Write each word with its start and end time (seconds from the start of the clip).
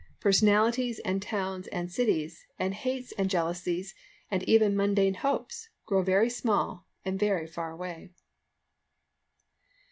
Personalities 0.19 0.97
and 1.05 1.21
towns 1.21 1.67
and 1.67 1.91
cities, 1.91 2.47
and 2.57 2.73
hates 2.73 3.11
and 3.19 3.29
jealousies, 3.29 3.93
and 4.31 4.41
even 4.49 4.75
mundane 4.75 5.13
hopes, 5.13 5.69
grow 5.85 6.01
very 6.01 6.27
small 6.27 6.87
and 7.05 7.19
very 7.19 7.45
far 7.45 7.69
away." 7.69 8.09